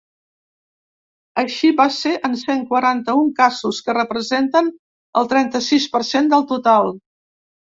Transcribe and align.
Així 1.41 1.69
va 1.81 1.85
ser 1.97 2.13
en 2.29 2.37
cent 2.43 2.63
quaranta-un 2.71 3.29
casos, 3.41 3.83
que 3.89 3.97
representen 3.99 4.73
el 5.23 5.31
trenta-sis 5.35 5.87
per 5.99 6.03
cent 6.13 6.33
del 6.33 6.49
total. 6.55 6.95